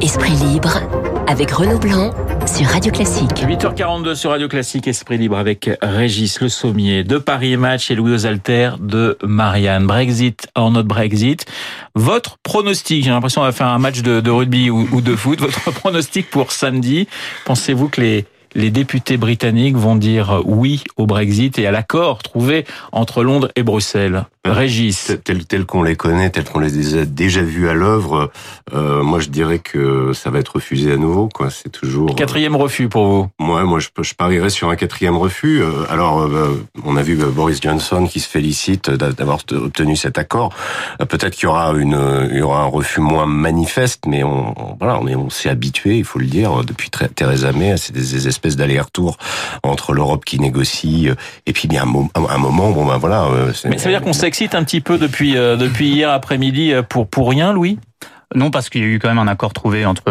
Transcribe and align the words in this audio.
Esprit 0.00 0.32
libre 0.32 0.80
avec 1.26 1.50
Renaud 1.50 1.78
Blanc 1.78 2.10
sur 2.46 2.66
Radio 2.68 2.90
Classique. 2.90 3.28
8h42 3.32 4.14
sur 4.14 4.30
Radio 4.30 4.48
Classique, 4.48 4.88
Esprit 4.88 5.18
libre 5.18 5.36
avec 5.36 5.70
Régis 5.82 6.40
Le 6.40 6.48
Sommier 6.48 7.04
de 7.04 7.18
Paris 7.18 7.58
Match 7.58 7.90
et 7.90 7.94
Louis 7.94 8.12
Osalter 8.12 8.70
de 8.80 9.18
Marianne. 9.22 9.86
Brexit 9.86 10.48
en 10.54 10.70
notre 10.70 10.88
Brexit. 10.88 11.44
Votre 11.94 12.38
pronostic, 12.38 13.04
j'ai 13.04 13.10
l'impression 13.10 13.42
qu'on 13.42 13.46
va 13.46 13.52
faire 13.52 13.66
un 13.66 13.78
match 13.78 14.00
de, 14.00 14.30
rugby 14.30 14.70
ou 14.70 15.02
de 15.02 15.14
foot. 15.14 15.38
Votre 15.38 15.70
pronostic 15.70 16.30
pour 16.30 16.50
samedi, 16.50 17.08
pensez-vous 17.44 17.90
que 17.90 18.00
les 18.00 18.24
les 18.54 18.70
députés 18.70 19.16
britanniques 19.16 19.76
vont 19.76 19.96
dire 19.96 20.42
oui 20.44 20.82
au 20.96 21.06
Brexit 21.06 21.58
et 21.58 21.66
à 21.66 21.70
l'accord 21.70 22.22
trouvé 22.22 22.64
entre 22.92 23.22
Londres 23.22 23.50
et 23.56 23.62
Bruxelles. 23.62 24.24
Régis. 24.46 25.12
Tel, 25.22 25.44
tel 25.44 25.66
qu'on 25.66 25.82
les 25.82 25.96
connaît, 25.96 26.30
tel 26.30 26.44
qu'on 26.44 26.60
les 26.60 26.96
a 26.96 27.04
déjà 27.04 27.42
vus 27.42 27.68
à 27.68 27.74
l'œuvre, 27.74 28.30
euh, 28.72 29.02
moi 29.02 29.20
je 29.20 29.28
dirais 29.28 29.58
que 29.58 30.12
ça 30.14 30.30
va 30.30 30.38
être 30.38 30.54
refusé 30.54 30.92
à 30.92 30.96
nouveau. 30.96 31.28
Quoi. 31.28 31.50
C'est 31.50 31.68
toujours 31.68 32.14
quatrième 32.14 32.56
refus 32.56 32.88
pour 32.88 33.06
vous. 33.06 33.28
Moi, 33.38 33.64
moi, 33.64 33.80
je, 33.80 33.88
je 34.00 34.14
parierais 34.14 34.48
sur 34.48 34.70
un 34.70 34.76
quatrième 34.76 35.16
refus. 35.16 35.62
Euh, 35.62 35.84
alors, 35.90 36.22
euh, 36.22 36.66
on 36.84 36.96
a 36.96 37.02
vu 37.02 37.16
Boris 37.16 37.60
Johnson 37.60 38.06
qui 38.06 38.18
se 38.18 38.28
félicite 38.28 38.90
d'avoir 38.90 39.40
obtenu 39.52 39.94
cet 39.94 40.16
accord. 40.16 40.54
Peut-être 40.98 41.34
qu'il 41.34 41.44
y 41.44 41.46
aura 41.46 41.72
une, 41.72 42.28
il 42.30 42.38
y 42.38 42.42
aura 42.42 42.62
un 42.62 42.66
refus 42.66 43.00
moins 43.00 43.26
manifeste, 43.26 44.04
mais 44.06 44.24
on, 44.24 44.54
voilà, 44.78 44.98
on, 45.00 45.06
on 45.06 45.30
s'est 45.30 45.50
habitué, 45.50 45.98
il 45.98 46.04
faut 46.04 46.18
le 46.18 46.26
dire, 46.26 46.64
depuis 46.64 46.88
Theresa 46.90 47.52
May, 47.52 47.76
c'est 47.76 47.92
des, 47.92 48.00
des 48.00 48.28
espèces 48.28 48.56
d'aller-retour 48.56 49.18
entre 49.62 49.92
l'Europe 49.92 50.24
qui 50.24 50.38
négocie 50.40 51.08
et 51.46 51.52
puis 51.52 51.68
bien 51.68 51.84
un, 51.84 52.24
un 52.24 52.38
moment, 52.38 52.70
bon 52.70 52.86
ben 52.86 52.96
voilà. 52.96 53.28
Mais 53.66 53.78
ça 53.78 53.84
veut 53.84 53.94
dire 53.94 54.00
qu'on 54.00 54.12
s'excite 54.30 54.54
un 54.54 54.62
petit 54.62 54.80
peu 54.80 54.96
depuis 54.96 55.32
depuis 55.32 55.88
hier 55.88 56.10
après-midi 56.10 56.72
pour 56.88 57.08
pour 57.08 57.28
rien, 57.28 57.52
Louis? 57.52 57.78
Non, 58.34 58.50
parce 58.50 58.68
qu'il 58.68 58.80
y 58.80 58.84
a 58.84 58.86
eu 58.86 58.98
quand 58.98 59.08
même 59.08 59.18
un 59.18 59.26
accord 59.26 59.52
trouvé 59.52 59.84
entre 59.84 60.02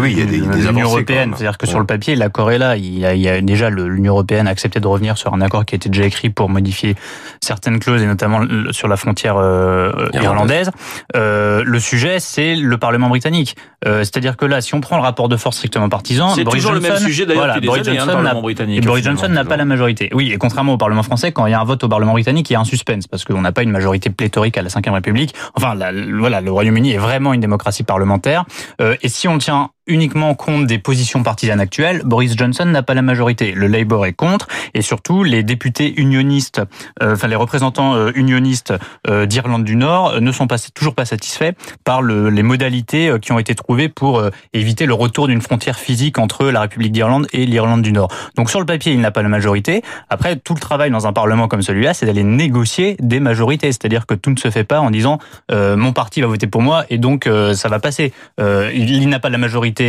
oui, 0.00 0.14
oui, 0.16 0.24
l'Union 0.24 0.84
européenne. 0.84 1.32
C'est-à-dire 1.36 1.58
que 1.58 1.66
ouais. 1.66 1.70
sur 1.70 1.78
le 1.78 1.86
papier, 1.86 2.16
l'accord 2.16 2.50
est 2.50 2.58
là. 2.58 2.76
Il 2.76 2.98
y 2.98 3.04
a, 3.04 3.14
il 3.14 3.20
y 3.20 3.28
a 3.28 3.40
déjà 3.40 3.70
l'Union 3.70 4.12
européenne 4.12 4.46
a 4.46 4.50
accepté 4.50 4.80
de 4.80 4.86
revenir 4.86 5.18
sur 5.18 5.34
un 5.34 5.40
accord 5.40 5.64
qui 5.64 5.74
a 5.74 5.76
été 5.76 5.88
déjà 5.88 6.04
écrit 6.04 6.30
pour 6.30 6.48
modifier 6.48 6.94
certaines 7.40 7.78
clauses 7.78 8.02
et 8.02 8.06
notamment 8.06 8.40
sur 8.70 8.88
la 8.88 8.96
frontière 8.96 9.36
euh, 9.36 10.08
irlandaise. 10.14 10.70
Euh, 11.16 11.62
le 11.64 11.78
sujet, 11.80 12.18
c'est 12.18 12.54
le 12.54 12.78
Parlement 12.78 13.08
britannique. 13.08 13.56
Euh, 13.86 14.00
C'est-à-dire 14.00 14.36
que 14.36 14.44
là, 14.44 14.60
si 14.60 14.74
on 14.74 14.80
prend 14.80 14.96
le 14.96 15.02
rapport 15.02 15.28
de 15.28 15.36
force 15.36 15.56
strictement 15.56 15.88
partisan, 15.88 16.34
c'est 16.34 16.44
toujours 16.44 16.72
Johnson, 16.72 16.88
le 16.88 16.94
même 16.94 16.98
sujet 16.98 17.26
d'ailleurs. 17.26 17.44
Voilà, 17.44 17.60
Boris 17.60 17.86
années, 17.86 17.98
Johnson, 17.98 18.18
hein, 18.18 18.22
n'a, 18.22 18.34
Boris 18.34 19.04
Johnson 19.04 19.28
n'a 19.28 19.44
pas 19.44 19.56
la 19.56 19.64
majorité. 19.64 20.10
Oui, 20.12 20.32
et 20.32 20.38
contrairement 20.38 20.74
au 20.74 20.78
Parlement 20.78 21.02
français, 21.02 21.32
quand 21.32 21.46
il 21.46 21.52
y 21.52 21.54
a 21.54 21.60
un 21.60 21.64
vote 21.64 21.84
au 21.84 21.88
Parlement 21.88 22.12
britannique, 22.12 22.48
il 22.50 22.54
y 22.54 22.56
a 22.56 22.60
un 22.60 22.64
suspense 22.64 23.06
parce 23.06 23.24
qu'on 23.24 23.40
n'a 23.40 23.52
pas 23.52 23.62
une 23.62 23.70
majorité 23.70 24.10
pléthorique 24.10 24.56
à 24.56 24.62
la 24.62 24.68
Ve 24.68 24.92
République. 24.92 25.34
Enfin, 25.54 25.74
la, 25.74 25.92
voilà, 25.92 26.40
le 26.40 26.50
Royaume-Uni 26.50 26.92
est 26.92 26.98
vraiment 26.98 27.32
une 27.32 27.40
démocratie 27.50 27.82
parlementaire. 27.82 28.44
Euh, 28.80 28.96
et 29.02 29.08
si 29.08 29.26
on 29.26 29.38
tient 29.38 29.70
uniquement 29.86 30.34
compte 30.34 30.66
des 30.66 30.78
positions 30.78 31.22
partisanes 31.22 31.60
actuelles, 31.60 32.02
Boris 32.04 32.36
Johnson 32.36 32.64
n'a 32.66 32.82
pas 32.82 32.94
la 32.94 33.02
majorité. 33.02 33.52
Le 33.52 33.66
Labour 33.66 34.06
est 34.06 34.12
contre, 34.12 34.46
et 34.74 34.82
surtout 34.82 35.24
les 35.24 35.42
députés 35.42 36.00
unionistes, 36.00 36.62
euh, 37.02 37.14
enfin 37.14 37.28
les 37.28 37.36
représentants 37.36 37.94
euh, 37.94 38.12
unionistes 38.14 38.74
euh, 39.08 39.26
d'Irlande 39.26 39.64
du 39.64 39.76
Nord 39.76 40.20
ne 40.20 40.32
sont 40.32 40.46
pas, 40.46 40.56
toujours 40.74 40.94
pas 40.94 41.04
satisfaits 41.04 41.52
par 41.84 42.02
le, 42.02 42.30
les 42.30 42.42
modalités 42.42 43.14
qui 43.20 43.32
ont 43.32 43.38
été 43.38 43.54
trouvées 43.54 43.88
pour 43.88 44.22
éviter 44.52 44.86
le 44.86 44.94
retour 44.94 45.26
d'une 45.28 45.40
frontière 45.40 45.78
physique 45.78 46.18
entre 46.18 46.46
la 46.46 46.60
République 46.62 46.92
d'Irlande 46.92 47.26
et 47.32 47.46
l'Irlande 47.46 47.82
du 47.82 47.92
Nord. 47.92 48.12
Donc 48.36 48.50
sur 48.50 48.60
le 48.60 48.66
papier, 48.66 48.92
il 48.92 49.00
n'a 49.00 49.10
pas 49.10 49.22
la 49.22 49.28
majorité. 49.28 49.82
Après, 50.08 50.36
tout 50.36 50.54
le 50.54 50.60
travail 50.60 50.90
dans 50.90 51.06
un 51.06 51.12
parlement 51.12 51.48
comme 51.48 51.62
celui-là, 51.62 51.94
c'est 51.94 52.06
d'aller 52.06 52.22
négocier 52.22 52.96
des 53.00 53.20
majorités, 53.20 53.68
c'est-à-dire 53.72 54.06
que 54.06 54.14
tout 54.14 54.30
ne 54.30 54.36
se 54.36 54.50
fait 54.50 54.64
pas 54.64 54.80
en 54.80 54.90
disant 54.90 55.18
mon 55.50 55.92
parti 55.92 56.20
va 56.20 56.26
voter 56.26 56.46
pour 56.46 56.62
moi 56.62 56.84
et 56.90 56.98
donc 56.98 57.28
ça 57.54 57.68
va 57.68 57.78
passer. 57.78 58.12
il, 58.38 58.90
il 58.90 59.08
n'a 59.08 59.18
pas 59.18 59.30
la 59.30 59.38
majorité 59.38 59.79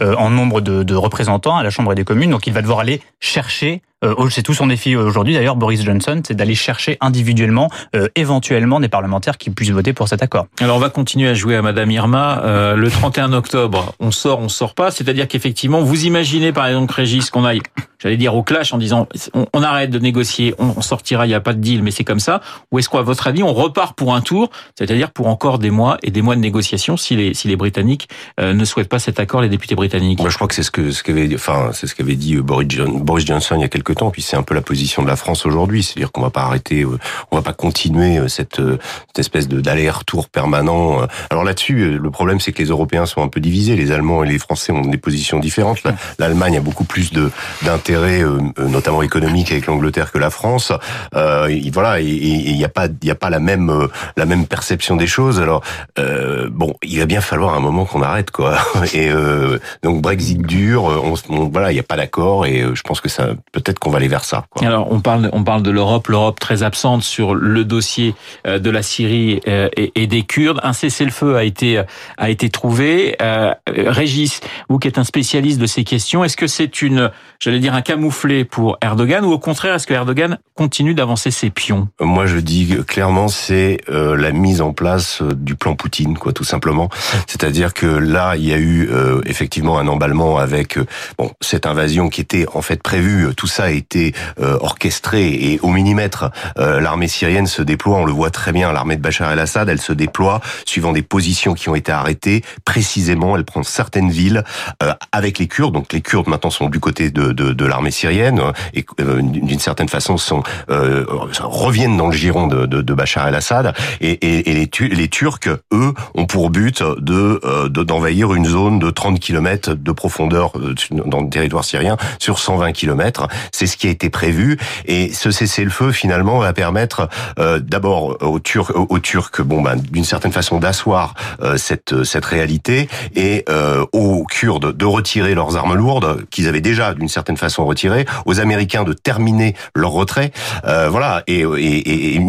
en 0.00 0.30
nombre 0.30 0.60
de, 0.60 0.82
de, 0.82 0.94
représentants 0.94 1.56
à 1.56 1.62
la 1.62 1.70
Chambre 1.70 1.94
des 1.94 2.04
communes, 2.04 2.30
donc 2.30 2.46
il 2.46 2.52
va 2.52 2.62
devoir 2.62 2.80
aller 2.80 3.00
chercher. 3.20 3.82
Euh, 4.04 4.28
c'est 4.30 4.42
tout 4.42 4.54
son 4.54 4.66
défi 4.66 4.96
aujourd'hui. 4.96 5.34
D'ailleurs, 5.34 5.56
Boris 5.56 5.82
Johnson, 5.82 6.22
c'est 6.26 6.34
d'aller 6.34 6.54
chercher 6.54 6.96
individuellement, 7.00 7.70
euh, 7.94 8.08
éventuellement, 8.16 8.80
des 8.80 8.88
parlementaires 8.88 9.36
qui 9.36 9.50
puissent 9.50 9.70
voter 9.70 9.92
pour 9.92 10.08
cet 10.08 10.22
accord. 10.22 10.46
Alors, 10.60 10.76
on 10.76 10.80
va 10.80 10.90
continuer 10.90 11.28
à 11.28 11.34
jouer 11.34 11.56
à 11.56 11.62
Madame 11.62 11.90
Irma. 11.90 12.42
Euh, 12.44 12.76
le 12.76 12.90
31 12.90 13.32
octobre, 13.32 13.94
on 14.00 14.10
sort, 14.10 14.40
on 14.40 14.48
sort 14.48 14.74
pas. 14.74 14.90
C'est-à-dire 14.90 15.28
qu'effectivement, 15.28 15.82
vous 15.82 16.06
imaginez, 16.06 16.52
par 16.52 16.66
exemple, 16.66 16.92
Régis, 16.94 17.30
qu'on 17.30 17.44
aille, 17.44 17.60
j'allais 17.98 18.16
dire, 18.16 18.34
au 18.34 18.42
clash 18.42 18.72
en 18.72 18.78
disant, 18.78 19.06
on, 19.34 19.46
on 19.52 19.62
arrête 19.62 19.90
de 19.90 19.98
négocier, 19.98 20.54
on, 20.58 20.74
on 20.76 20.80
sortira, 20.80 21.26
il 21.26 21.28
n'y 21.28 21.34
a 21.34 21.40
pas 21.40 21.52
de 21.52 21.60
deal, 21.60 21.82
mais 21.82 21.90
c'est 21.90 22.04
comme 22.04 22.20
ça. 22.20 22.40
Ou 22.72 22.78
est-ce 22.78 22.88
qu'à 22.88 23.02
votre 23.02 23.26
avis, 23.26 23.42
on 23.42 23.52
repart 23.52 23.96
pour 23.96 24.14
un 24.14 24.22
tour, 24.22 24.50
c'est-à-dire 24.78 25.10
pour 25.10 25.26
encore 25.26 25.58
des 25.58 25.70
mois 25.70 25.98
et 26.02 26.10
des 26.10 26.22
mois 26.22 26.36
de 26.36 26.40
négociations 26.40 26.96
si 26.96 27.16
les, 27.16 27.34
si 27.34 27.48
les 27.48 27.56
Britanniques 27.56 28.08
ne 28.40 28.64
souhaitent 28.64 28.88
pas 28.88 28.98
cet 28.98 29.20
accord, 29.20 29.42
les 29.42 29.48
députés 29.48 29.74
britanniques? 29.74 30.20
Moi, 30.20 30.30
je 30.30 30.36
crois 30.36 30.48
que 30.48 30.54
c'est 30.54 30.62
ce 30.62 30.70
que 30.70 30.90
ce 30.90 31.02
qu'avait, 31.02 31.28
enfin, 31.34 31.70
c'est 31.72 31.86
ce 31.86 31.94
qu'avait 31.94 32.14
dit 32.14 32.36
Boris, 32.36 32.68
John, 32.70 33.00
Boris 33.02 33.26
Johnson 33.26 33.56
il 33.56 33.62
y 33.62 33.64
a 33.64 33.68
quelque 33.90 33.98
temps. 33.98 34.10
Puis 34.10 34.22
c'est 34.22 34.36
un 34.36 34.42
peu 34.42 34.54
la 34.54 34.60
position 34.60 35.02
de 35.02 35.08
la 35.08 35.16
France 35.16 35.46
aujourd'hui, 35.46 35.82
c'est-à-dire 35.82 36.12
qu'on 36.12 36.22
va 36.22 36.30
pas 36.30 36.42
arrêter, 36.42 36.84
on 36.84 37.36
va 37.36 37.42
pas 37.42 37.52
continuer 37.52 38.20
cette, 38.28 38.56
cette 38.56 39.18
espèce 39.18 39.48
d'aller-retour 39.48 40.28
permanent. 40.28 41.06
Alors 41.30 41.44
là-dessus, 41.44 41.98
le 41.98 42.10
problème 42.10 42.40
c'est 42.40 42.52
que 42.52 42.62
les 42.62 42.68
Européens 42.68 43.06
sont 43.06 43.22
un 43.22 43.28
peu 43.28 43.40
divisés. 43.40 43.76
Les 43.76 43.92
Allemands 43.92 44.24
et 44.24 44.28
les 44.28 44.38
Français 44.38 44.72
ont 44.72 44.82
des 44.82 44.98
positions 44.98 45.38
différentes. 45.38 45.82
L'Allemagne 46.18 46.56
a 46.56 46.60
beaucoup 46.60 46.84
plus 46.84 47.12
de 47.12 47.30
d'intérêt, 47.62 48.22
notamment 48.58 49.02
économique, 49.02 49.50
avec 49.50 49.66
l'Angleterre 49.66 50.12
que 50.12 50.18
la 50.18 50.30
France. 50.30 50.72
Euh, 51.14 51.46
et 51.46 51.70
voilà, 51.70 52.00
et 52.00 52.04
il 52.04 52.56
n'y 52.56 52.64
a 52.64 52.68
pas, 52.68 52.86
il 52.86 53.08
y 53.08 53.10
a 53.10 53.14
pas 53.14 53.30
la 53.30 53.40
même 53.40 53.88
la 54.16 54.26
même 54.26 54.46
perception 54.46 54.96
des 54.96 55.06
choses. 55.06 55.40
Alors 55.40 55.62
euh, 55.98 56.48
bon, 56.50 56.74
il 56.82 56.98
va 56.98 57.06
bien 57.06 57.20
falloir 57.20 57.54
un 57.54 57.60
moment 57.60 57.84
qu'on 57.84 58.02
arrête 58.02 58.30
quoi. 58.30 58.58
Et 58.94 59.10
euh, 59.10 59.58
donc 59.82 60.02
Brexit 60.02 60.40
dur, 60.42 60.84
on, 60.84 61.14
on 61.28 61.48
voilà, 61.48 61.70
il 61.72 61.74
n'y 61.74 61.80
a 61.80 61.84
pas 61.84 61.96
d'accord 61.96 62.46
et 62.46 62.64
je 62.74 62.82
pense 62.82 63.00
que 63.00 63.08
ça 63.08 63.30
peut-être 63.52 63.78
qu'on 63.80 63.90
va 63.90 63.98
aller 63.98 64.08
vers 64.08 64.24
ça. 64.24 64.44
Quoi. 64.50 64.66
Alors 64.66 64.90
on 64.92 65.00
parle 65.00 65.28
on 65.32 65.42
parle 65.42 65.62
de 65.62 65.70
l'Europe, 65.70 66.08
l'Europe 66.08 66.38
très 66.38 66.62
absente 66.62 67.02
sur 67.02 67.34
le 67.34 67.64
dossier 67.64 68.14
de 68.46 68.70
la 68.70 68.82
Syrie 68.82 69.40
et, 69.46 69.92
et 69.94 70.06
des 70.06 70.22
Kurdes. 70.22 70.60
Un 70.62 70.72
cessez-le-feu 70.72 71.36
a 71.36 71.44
été 71.44 71.82
a 72.16 72.30
été 72.30 72.48
trouvé. 72.50 73.16
Euh, 73.22 73.52
Régis, 73.68 74.40
vous 74.68 74.78
qui 74.78 74.88
êtes 74.88 74.98
un 74.98 75.04
spécialiste 75.04 75.60
de 75.60 75.66
ces 75.66 75.84
questions, 75.84 76.24
est-ce 76.24 76.36
que 76.36 76.46
c'est 76.46 76.82
une, 76.82 77.10
j'allais 77.40 77.58
dire 77.58 77.74
un 77.74 77.82
camouflet 77.82 78.44
pour 78.44 78.78
Erdogan 78.82 79.24
ou 79.24 79.32
au 79.32 79.38
contraire 79.38 79.74
est-ce 79.74 79.86
que 79.86 79.94
Erdogan 79.94 80.38
continue 80.54 80.94
d'avancer 80.94 81.30
ses 81.30 81.50
pions? 81.50 81.88
Moi 82.00 82.26
je 82.26 82.38
dis 82.38 82.76
clairement 82.86 83.28
c'est 83.28 83.78
euh, 83.88 84.16
la 84.16 84.32
mise 84.32 84.60
en 84.60 84.72
place 84.72 85.22
du 85.22 85.54
plan 85.54 85.74
Poutine 85.74 86.18
quoi 86.18 86.32
tout 86.32 86.44
simplement. 86.44 86.88
C'est-à-dire 87.26 87.74
que 87.74 87.86
là 87.86 88.36
il 88.36 88.44
y 88.44 88.52
a 88.52 88.58
eu 88.58 88.88
euh, 88.90 89.20
effectivement 89.24 89.78
un 89.78 89.88
emballement 89.88 90.38
avec 90.38 90.78
bon 91.18 91.30
cette 91.40 91.66
invasion 91.66 92.08
qui 92.08 92.20
était 92.20 92.46
en 92.54 92.62
fait 92.62 92.82
prévue. 92.82 93.34
Tout 93.36 93.46
ça 93.46 93.69
a 93.70 93.72
été 93.72 94.12
euh, 94.40 94.58
orchestré 94.60 95.28
et 95.28 95.60
au 95.62 95.68
millimètre. 95.68 96.30
Euh, 96.58 96.80
l'armée 96.80 97.08
syrienne 97.08 97.46
se 97.46 97.62
déploie, 97.62 97.96
on 97.96 98.04
le 98.04 98.12
voit 98.12 98.30
très 98.30 98.52
bien. 98.52 98.72
L'armée 98.72 98.96
de 98.96 99.00
Bachar 99.00 99.32
el-Assad, 99.32 99.68
elle 99.68 99.80
se 99.80 99.92
déploie 99.92 100.40
suivant 100.66 100.92
des 100.92 101.02
positions 101.02 101.54
qui 101.54 101.68
ont 101.68 101.74
été 101.74 101.92
arrêtées. 101.92 102.42
Précisément, 102.64 103.36
elle 103.36 103.44
prend 103.44 103.62
certaines 103.62 104.10
villes 104.10 104.44
euh, 104.82 104.92
avec 105.12 105.38
les 105.38 105.46
Kurdes. 105.46 105.74
Donc 105.74 105.92
les 105.92 106.00
Kurdes 106.00 106.28
maintenant 106.28 106.50
sont 106.50 106.68
du 106.68 106.80
côté 106.80 107.10
de, 107.10 107.32
de, 107.32 107.64
l'armée 107.64 107.90
syrienne 107.90 108.40
et 108.74 108.84
euh, 109.00 109.22
d'une 109.22 109.60
certaine 109.60 109.88
façon 109.88 110.16
sont 110.16 110.42
reviennent 110.68 111.96
dans 111.96 112.08
le 112.08 112.12
giron 112.12 112.46
de, 112.46 112.66
de, 112.66 112.94
Bachar 112.94 113.28
el-Assad. 113.28 113.74
Et, 114.00 114.10
et, 114.10 114.50
et 114.50 114.54
les, 114.54 114.88
les, 114.88 115.08
Turcs, 115.08 115.48
eux, 115.72 115.94
ont 116.14 116.26
pour 116.26 116.50
but 116.50 116.82
de 116.82 117.40
d'envahir 117.68 118.34
une 118.34 118.44
zone 118.44 118.78
de 118.78 118.90
30 118.90 119.20
km 119.20 119.74
de 119.74 119.92
profondeur 119.92 120.52
dans 120.90 121.20
le 121.20 121.28
territoire 121.28 121.64
syrien 121.64 121.96
sur 122.18 122.38
120 122.38 122.72
km. 122.72 123.28
C'est 123.60 123.66
ce 123.66 123.76
qui 123.76 123.88
a 123.88 123.90
été 123.90 124.08
prévu. 124.08 124.56
Et 124.86 125.12
ce 125.12 125.30
cessez-le-feu, 125.30 125.92
finalement, 125.92 126.38
va 126.38 126.54
permettre 126.54 127.10
euh, 127.38 127.58
d'abord 127.58 128.16
aux 128.22 128.40
Turcs, 128.40 128.72
aux 128.74 128.98
Turcs, 129.00 129.42
bon, 129.42 129.60
ben, 129.60 129.76
d'une 129.76 130.06
certaine 130.06 130.32
façon, 130.32 130.58
d'asseoir 130.60 131.12
euh, 131.42 131.58
cette 131.58 132.04
cette 132.04 132.24
réalité 132.24 132.88
et 133.14 133.44
euh, 133.50 133.84
aux 133.92 134.24
Kurdes 134.24 134.74
de 134.74 134.84
retirer 134.86 135.34
leurs 135.34 135.58
armes 135.58 135.74
lourdes 135.74 136.24
qu'ils 136.30 136.48
avaient 136.48 136.62
déjà 136.62 136.94
d'une 136.94 137.10
certaine 137.10 137.36
façon 137.36 137.66
retirées, 137.66 138.06
aux 138.24 138.40
Américains 138.40 138.84
de 138.84 138.94
terminer 138.94 139.54
leur 139.74 139.90
retrait. 139.90 140.32
voilà. 140.64 141.22
Et, 141.26 141.40
et, 141.42 142.14
et, 142.14 142.20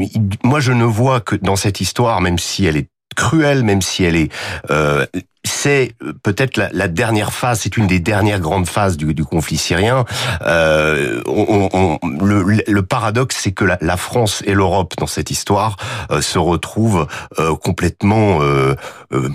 moi, 0.43 0.59
je 0.59 0.73
ne 0.73 0.83
vois 0.83 1.21
que 1.21 1.37
dans 1.37 1.55
cette 1.55 1.79
histoire, 1.79 2.19
même 2.19 2.39
si 2.39 2.65
elle 2.65 2.75
est 2.75 2.89
cruelle, 3.15 3.63
même 3.63 3.81
si 3.81 4.03
elle 4.03 4.15
est 4.15 4.31
euh, 4.69 5.05
c'est 5.43 5.93
peut-être 6.23 6.57
la, 6.57 6.87
dernière 6.87 7.33
phase, 7.33 7.61
c'est 7.61 7.77
une 7.77 7.87
des 7.87 7.99
dernières 7.99 8.39
grandes 8.39 8.67
phases 8.67 8.95
du, 8.95 9.13
du 9.13 9.25
conflit 9.25 9.57
syrien. 9.57 10.05
Euh, 10.43 11.21
on, 11.25 11.69
on, 11.73 11.99
le, 12.23 12.63
le, 12.67 12.81
paradoxe, 12.83 13.37
c'est 13.41 13.51
que 13.51 13.65
la, 13.65 13.77
la, 13.81 13.97
France 13.97 14.43
et 14.45 14.53
l'Europe 14.53 14.93
dans 14.99 15.07
cette 15.07 15.31
histoire 15.31 15.77
euh, 16.11 16.21
se 16.21 16.37
retrouvent 16.37 17.07
euh, 17.39 17.55
complètement 17.55 18.41
euh, 18.41 18.75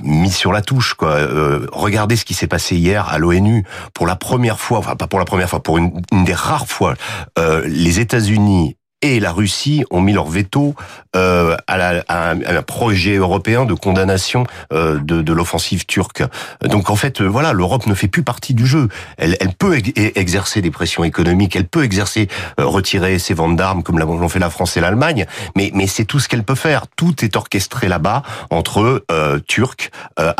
mis 0.02 0.30
sur 0.30 0.52
la 0.52 0.62
touche. 0.62 0.94
Quoi. 0.94 1.16
regardez 1.72 2.16
ce 2.16 2.24
qui 2.24 2.34
s'est 2.34 2.46
passé 2.46 2.76
hier 2.76 3.08
à 3.08 3.18
l'ONU. 3.18 3.64
Pour 3.92 4.06
la 4.06 4.16
première 4.16 4.60
fois, 4.60 4.78
enfin 4.78 4.96
pas 4.96 5.08
pour 5.08 5.18
la 5.18 5.24
première 5.24 5.48
fois, 5.48 5.62
pour 5.62 5.78
une, 5.78 6.00
une 6.12 6.24
des 6.24 6.34
rares 6.34 6.68
fois, 6.68 6.94
les 7.64 8.00
États-Unis 8.00 8.75
et 9.02 9.20
la 9.20 9.32
Russie 9.32 9.84
ont 9.90 10.00
mis 10.00 10.12
leur 10.12 10.26
veto 10.26 10.74
euh, 11.14 11.56
à, 11.66 11.76
la, 11.76 12.04
à, 12.08 12.30
un, 12.30 12.62
projet 12.62 13.16
européen 13.16 13.64
de 13.64 13.74
condamnation 13.74 14.46
euh, 14.72 14.98
de, 14.98 15.22
de 15.22 15.32
l'offensive 15.32 15.86
turque. 15.86 16.22
Donc 16.62 16.90
en 16.90 16.96
fait, 16.96 17.20
voilà, 17.20 17.52
l'Europe 17.52 17.86
ne 17.86 17.94
fait 17.94 18.08
plus 18.08 18.22
partie 18.22 18.54
du 18.54 18.66
jeu. 18.66 18.88
Elle, 19.18 19.36
elle 19.40 19.54
peut 19.54 19.78
exercer 19.96 20.62
des 20.62 20.70
pressions 20.70 21.04
économiques, 21.04 21.56
elle 21.56 21.66
peut 21.66 21.84
exercer 21.84 22.28
euh, 22.58 22.64
retirer 22.64 23.18
ses 23.18 23.34
ventes 23.34 23.56
d'armes 23.56 23.82
comme 23.82 23.98
l'ont 23.98 24.28
fait 24.28 24.38
la 24.38 24.50
France 24.50 24.76
et 24.76 24.80
l'Allemagne, 24.80 25.26
mais 25.56 25.70
mais 25.74 25.86
c'est 25.86 26.04
tout 26.04 26.18
ce 26.18 26.28
qu'elle 26.28 26.44
peut 26.44 26.54
faire. 26.54 26.86
Tout 26.96 27.24
est 27.24 27.36
orchestré 27.36 27.88
là-bas 27.88 28.22
entre 28.50 29.04
euh, 29.10 29.38
Turcs, 29.46 29.90
euh, 30.18 30.32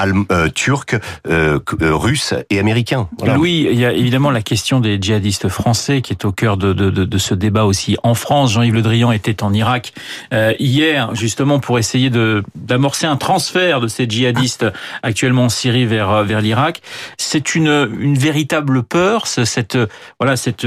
Turcs, 0.55 0.97
Russes 1.27 2.35
et 2.51 2.59
Américains. 2.59 3.09
Voilà. 3.19 3.35
Louis, 3.35 3.69
il 3.71 3.79
y 3.79 3.85
a 3.85 3.93
évidemment 3.93 4.31
la 4.31 4.43
question 4.43 4.81
des 4.81 4.99
djihadistes 5.01 5.49
français 5.49 6.01
qui 6.01 6.13
est 6.13 6.25
au 6.25 6.33
cœur 6.33 6.57
de, 6.57 6.73
de, 6.73 6.91
de 6.91 7.19
ce 7.19 7.35
débat 7.35 7.65
aussi 7.65 7.97
en 8.03 8.15
France. 8.15 8.46
Jean-Yves 8.53 8.75
Le 8.75 8.83
Drian 8.83 9.13
était 9.13 9.43
en 9.43 9.53
Irak 9.53 9.93
euh, 10.33 10.53
hier, 10.59 11.15
justement 11.15 11.59
pour 11.61 11.79
essayer 11.79 12.11
de 12.11 12.43
d'amorcer 12.55 13.07
un 13.07 13.17
transfert 13.17 13.81
de 13.81 13.89
ces 13.89 14.09
djihadistes 14.09 14.67
actuellement 15.03 15.45
en 15.45 15.49
Syrie 15.49 15.87
vers 15.87 16.11
euh, 16.11 16.25
vers 16.25 16.41
l'Irak. 16.41 16.83
C'est 17.17 17.55
une 17.55 17.89
une 17.99 18.19
véritable 18.19 18.83
peur, 18.83 19.27
cette 19.27 19.79
voilà 20.19 20.37
cette 20.37 20.67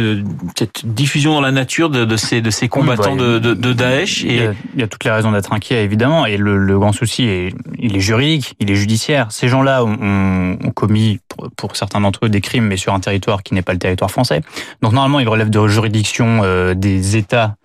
cette 0.57 0.85
diffusion 0.85 1.33
dans 1.33 1.41
la 1.41 1.51
nature 1.51 1.89
de, 1.89 2.05
de 2.05 2.17
ces 2.17 2.41
de 2.41 2.49
ces 2.49 2.67
combattants 2.67 3.15
bah, 3.15 3.23
de, 3.23 3.39
de, 3.39 3.53
de, 3.53 3.73
Daesh. 3.73 4.23
Et... 4.23 4.49
Il, 4.75 4.79
y 4.79 4.83
a, 4.83 4.87
toutes 4.87 5.03
les 5.03 5.11
raisons 5.11 5.31
d'être 5.31 5.53
inquiet 5.53 5.83
évidemment, 5.83 6.25
et 6.25 6.37
le, 6.37 6.57
le, 6.57 6.79
grand 6.79 6.91
souci 6.91 7.23
est 7.23 7.53
il 7.77 7.95
est 7.95 8.01
juridique, 8.01 8.55
il 8.59 8.71
est 8.71 8.75
judiciaire. 8.75 9.31
Ces 9.31 9.47
gens-là 9.47 9.83
ont, 9.83 10.57
ont 10.63 10.71
commis 10.71 11.19
pour, 11.27 11.49
pour 11.55 11.75
certains 11.75 12.01
d'entre 12.01 12.25
eux 12.25 12.29
des 12.29 12.41
crimes, 12.41 12.65
mais 12.65 12.77
sur 12.77 12.93
un 12.93 12.99
territoire 12.99 13.43
qui 13.43 13.53
n'est 13.53 13.61
pas 13.61 13.73
le 13.73 13.79
territoire 13.79 14.11
français. 14.11 14.41
Donc 14.81 14.93
normalement, 14.93 15.19
ils 15.19 15.27
relèvent 15.27 15.49
de 15.49 15.67
juridiction 15.67 16.41
euh, 16.43 16.73
des 16.73 17.17
États 17.17 17.55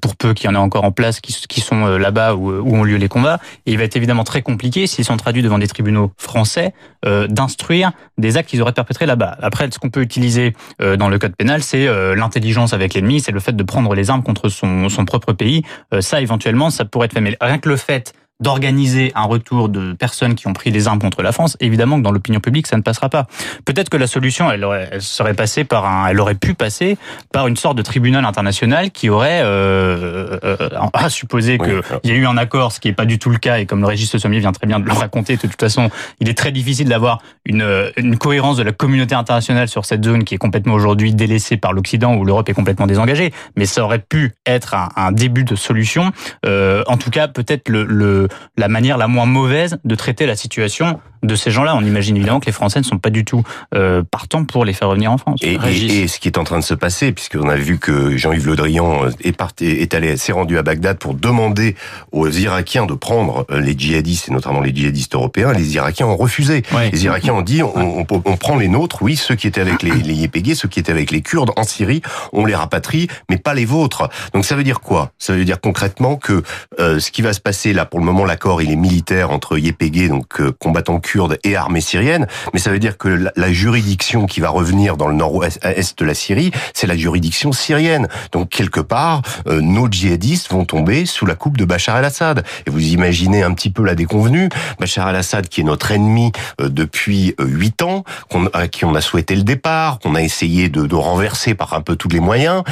pour 0.00 0.16
peu 0.16 0.34
qu'il 0.34 0.48
y 0.48 0.52
en 0.52 0.54
ait 0.54 0.62
encore 0.62 0.84
en 0.84 0.92
place 0.92 1.20
qui, 1.20 1.32
qui 1.48 1.60
sont 1.60 1.86
euh, 1.86 1.98
là-bas 1.98 2.34
où, 2.34 2.50
où, 2.50 2.76
ont 2.76 2.84
lieu 2.84 2.96
les 2.96 3.08
combats. 3.08 3.40
Il 3.66 3.78
va 3.78 3.84
être 3.84 3.96
évidemment 3.96 4.24
très 4.24 4.42
compliqué, 4.42 4.86
s'ils 4.86 5.04
sont 5.04 5.16
traduits 5.16 5.42
devant 5.42 5.58
des 5.58 5.66
tribunaux 5.66 6.12
français, 6.18 6.72
euh, 7.04 7.26
d'instruire 7.26 7.92
des 8.18 8.36
actes 8.36 8.50
qu'ils 8.50 8.62
auraient 8.62 8.72
perpétrés 8.72 9.06
là-bas. 9.06 9.36
Après, 9.42 9.68
ce 9.70 9.78
qu'on 9.78 9.90
peut 9.90 10.02
utiliser 10.02 10.54
euh, 10.80 10.96
dans 10.96 11.08
le 11.08 11.18
code 11.18 11.36
pénal, 11.36 11.62
c'est 11.62 11.86
l'intelligence 12.14 12.72
avec 12.72 12.94
l'ennemi, 12.94 13.20
c'est 13.20 13.32
le 13.32 13.40
fait 13.40 13.54
de 13.54 13.62
prendre 13.62 13.94
les 13.94 14.10
armes 14.10 14.22
contre 14.22 14.48
son, 14.48 14.88
son 14.88 15.04
propre 15.04 15.32
pays. 15.32 15.62
ça, 16.00 16.20
éventuellement, 16.20 16.70
ça 16.70 16.84
pourrait 16.84 17.06
être 17.06 17.12
fait. 17.12 17.20
Mais 17.20 17.36
rien 17.40 17.58
que 17.58 17.68
le 17.68 17.76
fait 17.76 18.14
d'organiser 18.40 19.12
un 19.14 19.24
retour 19.24 19.68
de 19.68 19.92
personnes 19.92 20.34
qui 20.34 20.46
ont 20.46 20.52
pris 20.52 20.70
les 20.70 20.88
armes 20.88 20.98
contre 20.98 21.22
la 21.22 21.32
France, 21.32 21.56
évidemment 21.60 21.98
que 21.98 22.02
dans 22.02 22.12
l'opinion 22.12 22.40
publique, 22.40 22.66
ça 22.66 22.76
ne 22.76 22.82
passera 22.82 23.08
pas. 23.08 23.26
Peut-être 23.64 23.88
que 23.88 23.96
la 23.96 24.06
solution, 24.06 24.50
elle, 24.50 24.64
aurait, 24.64 24.88
elle 24.92 25.02
serait 25.02 25.34
passée 25.34 25.64
par 25.64 25.86
un, 25.86 26.08
elle 26.08 26.20
aurait 26.20 26.34
pu 26.34 26.54
passer 26.54 26.98
par 27.32 27.46
une 27.46 27.56
sorte 27.56 27.76
de 27.76 27.82
tribunal 27.82 28.24
international 28.24 28.90
qui 28.90 29.08
aurait, 29.08 29.40
euh, 29.42 30.38
euh, 30.44 30.56
à 30.92 31.08
supposer 31.08 31.58
qu'il 31.58 31.82
y 32.04 32.10
a 32.10 32.14
eu 32.14 32.26
un 32.26 32.36
accord, 32.36 32.72
ce 32.72 32.80
qui 32.80 32.88
n'est 32.88 32.94
pas 32.94 33.06
du 33.06 33.18
tout 33.18 33.30
le 33.30 33.38
cas, 33.38 33.58
et 33.58 33.66
comme 33.66 33.80
le 33.80 33.86
registre 33.86 34.18
sommier 34.18 34.40
vient 34.40 34.52
très 34.52 34.66
bien 34.66 34.80
de 34.80 34.84
le 34.84 34.92
raconter, 34.92 35.36
de 35.36 35.40
toute 35.40 35.60
façon, 35.60 35.90
il 36.20 36.28
est 36.28 36.36
très 36.36 36.52
difficile 36.52 36.88
d'avoir 36.88 37.20
une, 37.44 37.90
une 37.96 38.18
cohérence 38.18 38.56
de 38.56 38.62
la 38.62 38.72
communauté 38.72 39.14
internationale 39.14 39.68
sur 39.68 39.84
cette 39.84 40.04
zone 40.04 40.24
qui 40.24 40.34
est 40.34 40.38
complètement 40.38 40.74
aujourd'hui 40.74 41.14
délaissée 41.14 41.56
par 41.56 41.72
l'Occident, 41.72 42.14
où 42.14 42.24
l'Europe 42.24 42.48
est 42.48 42.54
complètement 42.54 42.86
désengagée, 42.86 43.32
mais 43.56 43.66
ça 43.66 43.82
aurait 43.82 43.98
pu 43.98 44.32
être 44.44 44.74
un, 44.74 44.88
un 44.96 45.12
début 45.12 45.44
de 45.44 45.56
solution. 45.56 46.12
Euh, 46.44 46.82
en 46.86 46.96
tout 46.96 47.10
cas, 47.10 47.28
peut-être 47.28 47.68
le, 47.68 48.25
la 48.56 48.68
manière 48.68 48.98
la 48.98 49.08
moins 49.08 49.26
mauvaise 49.26 49.78
de 49.84 49.94
traiter 49.94 50.26
la 50.26 50.36
situation 50.36 51.00
de 51.26 51.34
ces 51.34 51.50
gens-là. 51.50 51.76
On 51.76 51.84
imagine 51.84 52.16
évidemment 52.16 52.40
que 52.40 52.46
les 52.46 52.52
Français 52.52 52.78
ne 52.78 52.84
sont 52.84 52.98
pas 52.98 53.10
du 53.10 53.24
tout 53.24 53.42
euh, 53.74 54.02
partants 54.10 54.44
pour 54.44 54.64
les 54.64 54.72
faire 54.72 54.88
revenir 54.88 55.12
en 55.12 55.18
France. 55.18 55.40
Et, 55.42 55.54
et, 55.54 56.08
ce 56.08 56.18
qui 56.18 56.28
est 56.28 56.38
en 56.38 56.44
train 56.44 56.58
de 56.58 56.64
se 56.64 56.74
passer, 56.74 57.12
puisqu'on 57.12 57.48
a 57.48 57.56
vu 57.56 57.78
que 57.78 58.16
Jean-Yves 58.16 58.46
Le 58.46 58.56
Drian 58.56 59.04
euh, 59.04 59.10
est, 59.22 59.32
parti, 59.32 59.66
est 59.66 59.94
allé, 59.94 60.16
s'est 60.16 60.32
rendu 60.32 60.58
à 60.58 60.62
Bagdad 60.62 60.98
pour 60.98 61.14
demander 61.14 61.76
aux 62.12 62.28
Irakiens 62.28 62.86
de 62.86 62.94
prendre 62.94 63.46
euh, 63.50 63.60
les 63.60 63.76
djihadistes, 63.76 64.28
et 64.28 64.32
notamment 64.32 64.60
les 64.60 64.74
djihadistes 64.74 65.14
européens, 65.14 65.52
les 65.52 65.74
Irakiens 65.74 66.06
ont 66.06 66.16
refusé. 66.16 66.62
Les 66.92 67.04
Irakiens 67.04 67.34
ont 67.34 67.42
dit, 67.42 67.62
on, 67.62 68.00
on, 68.00 68.06
on, 68.08 68.36
prend 68.36 68.56
les 68.56 68.68
nôtres, 68.68 69.02
oui, 69.02 69.16
ceux 69.16 69.34
qui 69.34 69.46
étaient 69.46 69.60
avec 69.60 69.82
les, 69.82 69.90
les 69.90 70.14
YPG, 70.14 70.54
ceux 70.54 70.68
qui 70.68 70.80
étaient 70.80 70.92
avec 70.92 71.10
les 71.10 71.22
Kurdes 71.22 71.52
en 71.56 71.64
Syrie, 71.64 72.02
on 72.32 72.44
les 72.44 72.54
rapatrie, 72.54 73.08
mais 73.28 73.38
pas 73.38 73.54
les 73.54 73.64
vôtres. 73.64 74.08
Donc 74.32 74.44
ça 74.44 74.56
veut 74.56 74.64
dire 74.64 74.80
quoi? 74.80 75.10
Ça 75.18 75.34
veut 75.34 75.44
dire 75.44 75.60
concrètement 75.60 76.16
que 76.16 76.42
euh, 76.78 77.00
ce 77.00 77.10
qui 77.10 77.22
va 77.22 77.32
se 77.32 77.40
passer 77.40 77.72
là, 77.72 77.84
pour 77.86 78.00
le 78.00 78.06
moment, 78.06 78.24
l'accord 78.24 78.62
il 78.62 78.70
est 78.70 78.76
militaire 78.76 79.30
entre 79.30 79.58
YPG, 79.58 80.08
donc 80.08 80.40
combattants 80.58 81.00
kurdes, 81.00 81.15
et 81.44 81.56
armée 81.56 81.80
syrienne, 81.80 82.26
mais 82.52 82.60
ça 82.60 82.70
veut 82.70 82.78
dire 82.78 82.98
que 82.98 83.08
la, 83.34 83.52
juridiction 83.52 84.26
qui 84.26 84.40
va 84.40 84.50
revenir 84.50 84.96
dans 84.96 85.08
le 85.08 85.14
nord-ouest 85.14 85.60
de 85.64 86.04
la 86.04 86.14
Syrie, 86.14 86.50
c'est 86.74 86.86
la 86.86 86.96
juridiction 86.96 87.52
syrienne. 87.52 88.08
Donc 88.32 88.50
quelque 88.50 88.80
part, 88.80 89.22
euh, 89.46 89.60
nos 89.60 89.88
djihadistes 89.90 90.50
vont 90.50 90.64
tomber 90.64 91.06
sous 91.06 91.26
la 91.26 91.34
coupe 91.34 91.56
de 91.56 91.64
Bachar 91.64 91.98
el-Assad. 91.98 92.44
Et 92.66 92.70
vous 92.70 92.84
imaginez 92.88 93.42
un 93.42 93.54
petit 93.54 93.70
peu 93.70 93.84
la 93.84 93.94
déconvenue. 93.94 94.48
Bachar 94.78 95.08
el-Assad, 95.08 95.48
qui 95.48 95.60
est 95.60 95.64
notre 95.64 95.90
ennemi 95.90 96.32
euh, 96.60 96.68
depuis 96.68 97.34
euh, 97.40 97.46
huit 97.46 97.82
ans, 97.82 98.04
à 98.52 98.68
qui 98.68 98.84
on 98.84 98.94
a 98.94 99.00
souhaité 99.00 99.34
le 99.34 99.42
départ, 99.42 99.98
qu'on 100.00 100.14
a 100.14 100.22
essayé 100.22 100.68
de, 100.68 100.86
de, 100.86 100.94
renverser 100.94 101.54
par 101.54 101.74
un 101.74 101.80
peu 101.80 101.96
tous 101.96 102.08
les 102.08 102.20
moyens, 102.20 102.62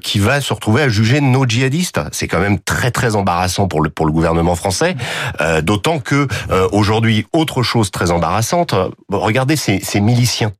qui 0.00 0.18
va 0.18 0.40
se 0.40 0.52
retrouver 0.52 0.82
à 0.82 0.88
juger 0.88 1.20
nos 1.20 1.44
djihadistes. 1.46 2.00
C'est 2.12 2.28
quand 2.28 2.40
même 2.40 2.58
très 2.58 2.90
très 2.90 3.14
embarrassant 3.14 3.68
pour 3.68 3.82
le 3.82 3.90
pour 3.90 4.06
le 4.06 4.12
gouvernement 4.12 4.54
français, 4.54 4.96
d'autant 5.62 5.98
que 5.98 6.26
aujourd'hui 6.72 7.26
autre 7.32 7.62
chose 7.66 7.90
très 7.90 8.10
embarrassante. 8.10 8.74
Regardez 9.10 9.56
ces, 9.56 10.00
miliciens 10.00 10.52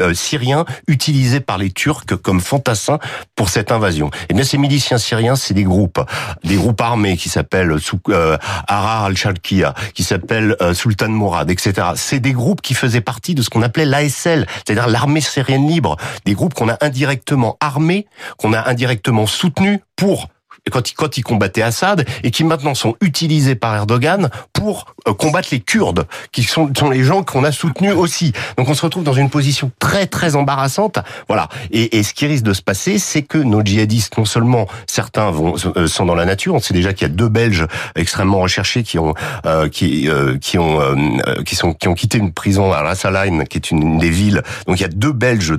euh, 0.00 0.14
syriens 0.14 0.64
utilisés 0.86 1.40
par 1.40 1.58
les 1.58 1.70
Turcs 1.70 2.16
comme 2.22 2.40
fantassins 2.40 2.98
pour 3.34 3.48
cette 3.48 3.72
invasion. 3.72 4.08
Et 4.08 4.26
eh 4.30 4.34
bien 4.34 4.44
ces 4.44 4.58
miliciens 4.58 4.98
syriens, 4.98 5.34
c'est 5.34 5.54
des 5.54 5.64
groupes, 5.64 6.00
des 6.44 6.54
groupes 6.54 6.80
armés 6.80 7.16
qui 7.16 7.28
s'appellent 7.28 7.76
euh, 8.10 8.38
Arar 8.68 9.04
al-Shalkiya, 9.04 9.74
qui 9.92 10.04
s'appellent 10.04 10.56
euh, 10.62 10.72
Sultan 10.72 11.08
Mourad, 11.08 11.50
etc. 11.50 11.88
C'est 11.96 12.20
des 12.20 12.32
groupes 12.32 12.62
qui 12.62 12.74
faisaient 12.74 13.00
partie 13.00 13.34
de 13.34 13.42
ce 13.42 13.50
qu'on 13.50 13.62
appelait 13.62 13.86
l'ASL, 13.86 14.46
c'est-à-dire 14.64 14.86
l'armée 14.86 15.20
syrienne 15.20 15.66
libre, 15.66 15.96
des 16.24 16.34
groupes 16.34 16.54
qu'on 16.54 16.68
a 16.68 16.78
indirectement 16.80 17.56
armés, 17.60 18.06
qu'on 18.38 18.52
a 18.52 18.68
indirectement 18.68 19.26
soutenus 19.26 19.80
pour 19.96 20.28
quand, 20.70 20.94
quand 20.94 21.16
ils 21.16 21.22
combattaient 21.22 21.62
Assad 21.62 22.06
et 22.22 22.30
qui 22.30 22.44
maintenant 22.44 22.74
sont 22.74 22.94
utilisés 23.00 23.54
par 23.54 23.74
Erdogan 23.74 24.30
pour 24.52 24.94
euh, 25.06 25.14
combattre 25.14 25.48
les 25.52 25.60
Kurdes, 25.60 26.06
qui 26.32 26.42
sont, 26.42 26.70
sont 26.76 26.90
les 26.90 27.04
gens 27.04 27.22
qu'on 27.22 27.44
a 27.44 27.52
soutenus 27.52 27.94
aussi. 27.94 28.32
Donc 28.56 28.68
on 28.68 28.74
se 28.74 28.82
retrouve 28.82 29.04
dans 29.04 29.12
une 29.12 29.30
position 29.30 29.70
très 29.78 30.06
très 30.06 30.36
embarrassante. 30.36 30.98
Voilà. 31.28 31.48
Et, 31.70 31.98
et 31.98 32.02
ce 32.02 32.14
qui 32.14 32.26
risque 32.26 32.44
de 32.44 32.52
se 32.52 32.62
passer, 32.62 32.98
c'est 32.98 33.22
que 33.22 33.38
nos 33.38 33.62
djihadistes, 33.64 34.18
non 34.18 34.24
seulement 34.24 34.66
certains 34.86 35.30
vont, 35.30 35.54
euh, 35.76 35.86
sont 35.86 36.04
dans 36.04 36.14
la 36.14 36.24
nature, 36.24 36.54
on 36.54 36.60
sait 36.60 36.74
déjà 36.74 36.92
qu'il 36.92 37.06
y 37.06 37.10
a 37.10 37.14
deux 37.14 37.28
Belges 37.28 37.66
extrêmement 37.94 38.40
recherchés 38.40 38.82
qui 38.82 38.98
ont 38.98 39.14
euh, 39.46 39.68
qui 39.68 40.08
euh, 40.08 40.36
qui 40.38 40.58
ont 40.58 40.80
euh, 40.80 41.42
qui 41.44 41.56
sont 41.56 41.72
qui 41.72 41.88
ont 41.88 41.94
quitté 41.94 42.18
une 42.18 42.32
prison 42.32 42.72
à 42.72 42.82
Ras 42.82 43.06
qui 43.48 43.58
est 43.58 43.70
une, 43.70 43.98
des 43.98 44.10
villes. 44.10 44.42
Donc 44.66 44.78
il 44.78 44.82
y 44.82 44.86
a 44.86 44.88
deux 44.88 45.12
Belges 45.12 45.54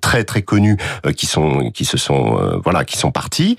très 0.00 0.24
très 0.24 0.42
connus 0.42 0.76
qui 1.16 1.26
sont 1.26 1.70
qui 1.70 1.84
se 1.84 1.96
sont 1.96 2.60
voilà 2.64 2.84
qui 2.84 2.96
sont 2.96 3.10
partis. 3.10 3.56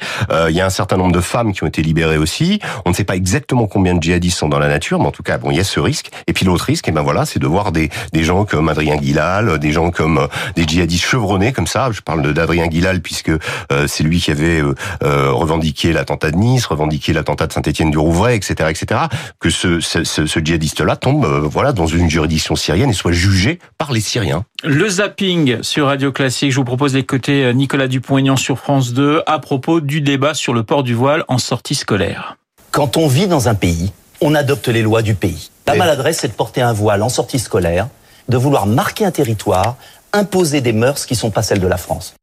il 0.49 0.55
y 0.55 0.61
a 0.61 0.65
certain 0.71 0.97
nombre 0.97 1.11
de 1.11 1.21
femmes 1.21 1.53
qui 1.53 1.63
ont 1.63 1.67
été 1.67 1.81
libérées 1.81 2.17
aussi. 2.17 2.59
On 2.85 2.89
ne 2.89 2.95
sait 2.95 3.03
pas 3.03 3.15
exactement 3.15 3.67
combien 3.67 3.93
de 3.93 4.01
djihadistes 4.01 4.37
sont 4.37 4.49
dans 4.49 4.59
la 4.59 4.67
nature, 4.67 4.99
mais 4.99 5.07
en 5.07 5.11
tout 5.11 5.23
cas, 5.23 5.37
bon, 5.37 5.51
il 5.51 5.57
y 5.57 5.59
a 5.59 5.63
ce 5.63 5.79
risque. 5.79 6.09
Et 6.27 6.33
puis 6.33 6.45
l'autre 6.45 6.65
risque, 6.65 6.85
eh 6.87 6.91
ben 6.91 7.01
voilà, 7.01 7.25
c'est 7.25 7.39
de 7.39 7.47
voir 7.47 7.71
des, 7.71 7.89
des 8.13 8.23
gens 8.23 8.45
comme 8.45 8.69
Adrien 8.69 8.97
Guilal, 8.97 9.59
des 9.59 9.71
gens 9.71 9.91
comme 9.91 10.17
euh, 10.17 10.27
des 10.55 10.63
djihadistes 10.63 11.05
chevronnés 11.05 11.53
comme 11.53 11.67
ça. 11.67 11.91
Je 11.91 12.01
parle 12.01 12.33
d'Adrien 12.33 12.67
Guilal 12.67 13.01
puisque 13.01 13.29
euh, 13.29 13.87
c'est 13.87 14.03
lui 14.03 14.19
qui 14.19 14.31
avait 14.31 14.61
euh, 15.03 15.31
revendiqué 15.31 15.93
l'attentat 15.93 16.31
de 16.31 16.37
Nice, 16.37 16.65
revendiqué 16.65 17.13
l'attentat 17.13 17.47
de 17.47 17.53
Saint-Étienne-du-Rouvray, 17.53 18.35
etc., 18.35 18.69
etc. 18.69 19.01
Que 19.39 19.49
ce, 19.49 19.79
ce, 19.79 20.03
ce, 20.03 20.39
djihadiste-là 20.39 20.95
tombe, 20.95 21.25
voilà, 21.25 21.73
dans 21.73 21.87
une 21.87 22.09
juridiction 22.09 22.55
syrienne 22.55 22.89
et 22.89 22.93
soit 22.93 23.11
jugé 23.11 23.59
par 23.77 23.91
les 23.91 24.01
Syriens. 24.01 24.45
Le 24.63 24.87
zapping 24.87 25.61
sur 25.61 25.87
Radio 25.87 26.11
Classique. 26.11 26.51
Je 26.51 26.55
vous 26.55 26.63
propose 26.63 26.93
d'écouter 26.93 27.53
Nicolas 27.53 27.87
Dupont-Aignan 27.87 28.35
sur 28.35 28.57
France 28.57 28.93
2 28.93 29.21
à 29.25 29.39
propos 29.39 29.81
du 29.81 30.01
débat 30.01 30.33
sur 30.33 30.53
le 30.53 30.60
port 30.61 30.83
du 30.83 30.93
voile 30.93 31.23
en 31.27 31.37
sortie 31.37 31.75
scolaire. 31.75 32.37
Quand 32.71 32.97
on 32.97 33.07
vit 33.07 33.27
dans 33.27 33.49
un 33.49 33.55
pays, 33.55 33.91
on 34.21 34.35
adopte 34.35 34.67
les 34.67 34.81
lois 34.81 35.01
du 35.01 35.15
pays. 35.15 35.49
La 35.67 35.75
maladresse, 35.75 36.19
c'est 36.19 36.27
de 36.27 36.33
porter 36.33 36.61
un 36.61 36.73
voile 36.73 37.03
en 37.03 37.09
sortie 37.09 37.39
scolaire, 37.39 37.87
de 38.29 38.37
vouloir 38.37 38.65
marquer 38.65 39.05
un 39.05 39.11
territoire, 39.11 39.75
imposer 40.13 40.61
des 40.61 40.73
mœurs 40.73 41.05
qui 41.05 41.13
ne 41.13 41.19
sont 41.19 41.31
pas 41.31 41.43
celles 41.43 41.59
de 41.59 41.67
la 41.67 41.77
France. 41.77 42.15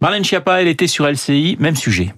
Marlène 0.00 0.24
Schiappa, 0.24 0.60
elle 0.60 0.68
était 0.68 0.86
sur 0.86 1.06
LCI, 1.06 1.56
même 1.60 1.76
sujet. 1.76 2.14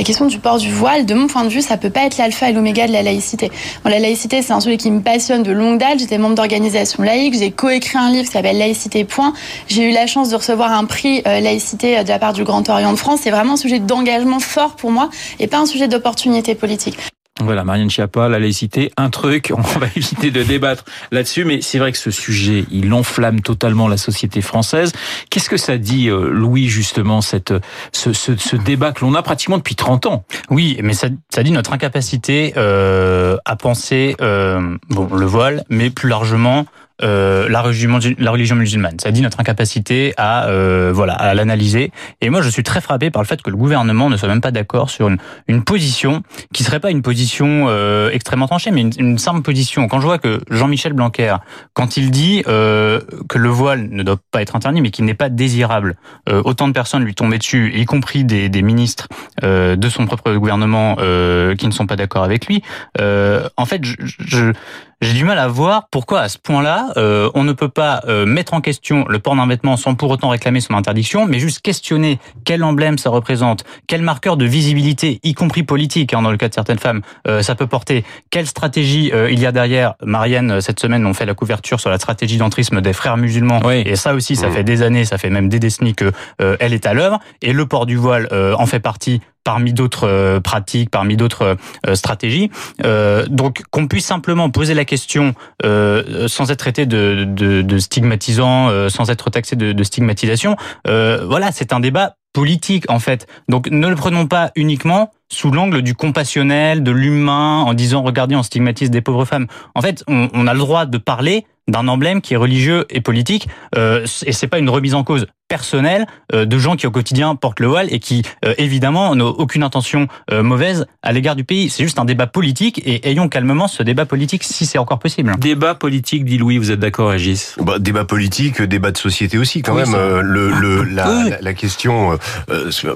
La 0.00 0.04
question 0.04 0.26
du 0.26 0.38
port 0.38 0.56
du 0.56 0.72
voile, 0.72 1.04
de 1.04 1.12
mon 1.12 1.26
point 1.26 1.44
de 1.44 1.50
vue, 1.50 1.60
ça 1.60 1.76
peut 1.76 1.90
pas 1.90 2.06
être 2.06 2.16
l'alpha 2.16 2.48
et 2.48 2.54
l'oméga 2.54 2.86
de 2.86 2.92
la 2.92 3.02
laïcité. 3.02 3.50
la 3.84 3.98
laïcité, 3.98 4.40
c'est 4.40 4.54
un 4.54 4.60
sujet 4.60 4.78
qui 4.78 4.90
me 4.90 5.02
passionne 5.02 5.42
de 5.42 5.52
longue 5.52 5.78
date. 5.78 5.98
J'étais 5.98 6.16
membre 6.16 6.36
d'organisation 6.36 7.02
laïque. 7.02 7.36
J'ai 7.36 7.50
coécrit 7.50 7.98
un 7.98 8.10
livre 8.10 8.24
qui 8.24 8.30
s'appelle 8.30 8.56
Laïcité. 8.56 9.04
Point. 9.04 9.34
J'ai 9.68 9.90
eu 9.90 9.92
la 9.92 10.06
chance 10.06 10.30
de 10.30 10.36
recevoir 10.36 10.72
un 10.72 10.86
prix 10.86 11.22
euh, 11.26 11.40
laïcité 11.40 11.98
euh, 11.98 12.02
de 12.02 12.08
la 12.08 12.18
part 12.18 12.32
du 12.32 12.44
Grand 12.44 12.66
Orient 12.70 12.92
de 12.92 12.98
France. 12.98 13.20
C'est 13.24 13.30
vraiment 13.30 13.54
un 13.54 13.56
sujet 13.58 13.78
d'engagement 13.78 14.38
fort 14.38 14.74
pour 14.76 14.90
moi 14.90 15.10
et 15.38 15.48
pas 15.48 15.58
un 15.58 15.66
sujet 15.66 15.86
d'opportunité 15.86 16.54
politique. 16.54 16.96
Voilà, 17.40 17.64
Marianne 17.64 17.90
Schiappa, 17.90 18.28
la 18.28 18.38
laïcité, 18.38 18.92
un 18.96 19.10
truc, 19.10 19.52
on 19.56 19.60
va 19.60 19.86
éviter 19.96 20.30
de 20.30 20.42
débattre 20.42 20.84
là-dessus, 21.10 21.44
mais 21.44 21.60
c'est 21.60 21.78
vrai 21.78 21.92
que 21.92 21.98
ce 21.98 22.10
sujet, 22.10 22.64
il 22.70 22.92
enflamme 22.92 23.40
totalement 23.40 23.88
la 23.88 23.96
société 23.96 24.40
française. 24.40 24.92
Qu'est-ce 25.30 25.48
que 25.48 25.56
ça 25.56 25.78
dit, 25.78 26.08
euh, 26.08 26.30
Louis, 26.30 26.68
justement, 26.68 27.20
cette, 27.20 27.54
ce, 27.92 28.12
ce, 28.12 28.36
ce 28.36 28.56
débat 28.56 28.92
que 28.92 29.04
l'on 29.04 29.14
a 29.14 29.22
pratiquement 29.22 29.58
depuis 29.58 29.74
30 29.74 30.06
ans? 30.06 30.24
Oui, 30.50 30.78
mais 30.82 30.92
ça, 30.92 31.08
ça 31.30 31.42
dit 31.42 31.52
notre 31.52 31.72
incapacité 31.72 32.52
euh, 32.56 33.36
à 33.44 33.56
penser 33.56 34.16
euh, 34.20 34.76
bon, 34.88 35.08
le 35.14 35.26
voile, 35.26 35.64
mais 35.68 35.90
plus 35.90 36.08
largement 36.08 36.66
euh, 37.02 37.48
la, 37.48 37.62
religion, 37.62 37.98
la 38.18 38.30
religion 38.30 38.56
musulmane. 38.56 38.98
Ça 39.00 39.10
dit 39.10 39.22
notre 39.22 39.40
incapacité 39.40 40.12
à 40.16 40.48
euh, 40.48 40.90
voilà 40.94 41.14
à 41.14 41.34
l'analyser. 41.34 41.92
Et 42.20 42.30
moi, 42.30 42.42
je 42.42 42.48
suis 42.48 42.62
très 42.62 42.80
frappé 42.80 43.10
par 43.10 43.22
le 43.22 43.26
fait 43.26 43.42
que 43.42 43.50
le 43.50 43.56
gouvernement 43.56 44.10
ne 44.10 44.16
soit 44.16 44.28
même 44.28 44.40
pas 44.40 44.50
d'accord 44.50 44.90
sur 44.90 45.08
une, 45.08 45.18
une 45.48 45.64
position 45.64 46.22
qui 46.52 46.64
serait 46.64 46.80
pas 46.80 46.90
une 46.90 47.02
position 47.02 47.66
euh, 47.68 48.10
extrêmement 48.12 48.46
tranchée, 48.46 48.70
mais 48.70 48.82
une, 48.82 48.92
une, 48.98 49.18
simple 49.18 49.42
position. 49.42 49.88
Quand 49.88 50.00
je 50.00 50.06
vois 50.06 50.18
que 50.18 50.40
Jean-Michel 50.50 50.92
Blanquer, 50.92 51.36
quand 51.74 51.96
il 51.96 52.10
dit 52.10 52.42
euh, 52.46 53.00
que 53.28 53.38
le 53.38 53.48
voile 53.48 53.88
ne 53.90 54.02
doit 54.02 54.18
pas 54.30 54.42
être 54.42 54.56
interdit, 54.56 54.80
mais 54.80 54.90
qu'il 54.90 55.04
n'est 55.04 55.14
pas 55.14 55.28
désirable, 55.28 55.96
euh, 56.28 56.42
autant 56.44 56.68
de 56.68 56.72
personnes 56.72 57.04
lui 57.04 57.14
tombaient 57.14 57.38
dessus, 57.38 57.72
y 57.74 57.84
compris 57.84 58.24
des, 58.24 58.48
des 58.48 58.62
ministres 58.62 59.08
euh, 59.44 59.76
de 59.76 59.88
son 59.88 60.06
propre 60.06 60.32
gouvernement 60.34 60.96
qui 60.96 61.66
ne 61.66 61.72
sont 61.72 61.86
pas 61.86 61.96
d'accord 61.96 62.24
avec 62.24 62.46
lui. 62.46 62.62
en 62.98 63.66
fait, 63.66 63.84
je, 63.84 63.96
je 64.00 64.52
j'ai 65.00 65.14
du 65.14 65.24
mal 65.24 65.38
à 65.38 65.48
voir 65.48 65.88
pourquoi 65.90 66.20
à 66.20 66.28
ce 66.28 66.36
point-là, 66.38 66.88
euh, 66.96 67.30
on 67.34 67.42
ne 67.42 67.52
peut 67.52 67.68
pas 67.68 68.02
euh, 68.06 68.26
mettre 68.26 68.52
en 68.54 68.60
question 68.60 69.06
le 69.08 69.18
port 69.18 69.34
d'un 69.34 69.46
vêtement 69.46 69.76
sans 69.76 69.94
pour 69.94 70.10
autant 70.10 70.28
réclamer 70.28 70.60
son 70.60 70.74
interdiction, 70.74 71.26
mais 71.26 71.38
juste 71.38 71.60
questionner 71.60 72.18
quel 72.44 72.62
emblème 72.62 72.98
ça 72.98 73.08
représente, 73.10 73.64
quel 73.86 74.02
marqueur 74.02 74.36
de 74.36 74.44
visibilité, 74.44 75.18
y 75.22 75.32
compris 75.34 75.62
politique, 75.62 76.12
hein, 76.12 76.22
dans 76.22 76.30
le 76.30 76.36
cas 76.36 76.48
de 76.48 76.54
certaines 76.54 76.78
femmes, 76.78 77.00
euh, 77.26 77.42
ça 77.42 77.54
peut 77.54 77.66
porter, 77.66 78.04
quelle 78.30 78.46
stratégie 78.46 79.10
euh, 79.14 79.30
il 79.30 79.40
y 79.40 79.46
a 79.46 79.52
derrière. 79.52 79.94
Marianne, 80.04 80.60
cette 80.60 80.80
semaine, 80.80 81.06
on 81.06 81.14
fait 81.14 81.26
la 81.26 81.34
couverture 81.34 81.80
sur 81.80 81.90
la 81.90 81.98
stratégie 81.98 82.36
d'entrisme 82.36 82.80
des 82.80 82.92
frères 82.92 83.16
musulmans, 83.16 83.60
Oui. 83.64 83.82
et 83.86 83.96
ça 83.96 84.14
aussi, 84.14 84.36
ça 84.36 84.50
fait 84.50 84.64
des 84.64 84.82
années, 84.82 85.04
ça 85.04 85.16
fait 85.16 85.30
même 85.30 85.48
des 85.48 85.58
décennies 85.58 85.94
que 85.94 86.12
euh, 86.42 86.56
elle 86.60 86.74
est 86.74 86.86
à 86.86 86.92
l'œuvre, 86.94 87.20
et 87.40 87.52
le 87.52 87.66
port 87.66 87.86
du 87.86 87.96
voile 87.96 88.28
euh, 88.32 88.54
en 88.58 88.66
fait 88.66 88.80
partie 88.80 89.20
parmi 89.44 89.72
d'autres 89.72 90.06
euh, 90.06 90.40
pratiques, 90.40 90.90
parmi 90.90 91.16
d'autres 91.16 91.56
euh, 91.86 91.94
stratégies. 91.94 92.50
Euh, 92.84 93.26
donc 93.28 93.62
qu'on 93.70 93.86
puisse 93.86 94.06
simplement 94.06 94.50
poser 94.50 94.74
la 94.74 94.84
question 94.84 95.34
sans 95.62 96.50
être 96.50 96.58
traité 96.58 96.86
de, 96.86 97.24
de, 97.26 97.62
de 97.62 97.78
stigmatisant, 97.78 98.88
sans 98.88 99.10
être 99.10 99.30
taxé 99.30 99.56
de, 99.56 99.72
de 99.72 99.84
stigmatisation, 99.84 100.56
voilà, 100.84 101.52
c'est 101.52 101.72
un 101.72 101.80
débat 101.80 102.16
politique 102.32 102.84
en 102.90 102.98
fait. 102.98 103.26
Donc 103.48 103.68
ne 103.70 103.88
le 103.88 103.94
prenons 103.94 104.26
pas 104.26 104.52
uniquement 104.56 105.10
sous 105.32 105.50
l'angle 105.50 105.82
du 105.82 105.94
compassionnel, 105.94 106.82
de 106.82 106.90
l'humain, 106.90 107.60
en 107.60 107.74
disant 107.74 108.02
regardez, 108.02 108.36
on 108.36 108.42
stigmatise 108.42 108.90
des 108.90 109.00
pauvres 109.00 109.24
femmes. 109.24 109.46
En 109.74 109.80
fait, 109.80 110.02
on, 110.08 110.28
on 110.32 110.46
a 110.46 110.52
le 110.52 110.58
droit 110.58 110.86
de 110.86 110.98
parler 110.98 111.46
d'un 111.68 111.88
emblème 111.88 112.20
qui 112.20 112.34
est 112.34 112.36
religieux 112.36 112.84
et 112.90 113.00
politique, 113.00 113.48
euh, 113.76 114.06
et 114.26 114.32
c'est 114.32 114.48
pas 114.48 114.58
une 114.58 114.70
remise 114.70 114.94
en 114.94 115.04
cause 115.04 115.26
personnelle 115.50 116.06
euh, 116.32 116.46
de 116.46 116.58
gens 116.58 116.76
qui 116.76 116.86
au 116.86 116.90
quotidien 116.92 117.34
portent 117.34 117.58
le 117.60 117.66
voile 117.66 117.88
et 117.90 117.98
qui 117.98 118.22
euh, 118.44 118.54
évidemment 118.56 119.14
n'ont 119.16 119.26
aucune 119.28 119.64
intention 119.64 120.06
euh, 120.30 120.42
mauvaise 120.44 120.86
à 121.02 121.12
l'égard 121.12 121.34
du 121.36 121.42
pays. 121.44 121.68
C'est 121.68 121.82
juste 121.82 121.98
un 121.98 122.04
débat 122.04 122.28
politique 122.28 122.80
et 122.86 123.10
ayons 123.10 123.28
calmement 123.28 123.66
ce 123.66 123.82
débat 123.82 124.06
politique 124.06 124.44
si 124.44 124.64
c'est 124.64 124.78
encore 124.78 125.00
possible. 125.00 125.34
Débat 125.38 125.74
politique, 125.74 126.24
dit 126.24 126.38
Louis, 126.38 126.56
vous 126.58 126.70
êtes 126.70 126.78
d'accord, 126.78 127.10
Régis? 127.10 127.56
Bah, 127.60 127.78
débat 127.80 128.04
politique, 128.04 128.62
débat 128.62 128.92
de 128.92 128.96
société 128.98 129.38
aussi 129.38 129.62
quand 129.62 129.74
Oui, 129.74 129.82
même. 129.82 129.90
ça- 129.92 130.22
le, 130.22 130.50
le, 130.50 130.84
la, 130.84 131.10
Oui. 131.10 131.30
la, 131.30 131.40
la 131.40 131.54
question, 131.54 132.16